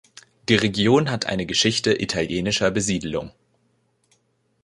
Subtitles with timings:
[0.49, 3.29] Die Region hat eine Geschichte italienischer Besiedlung.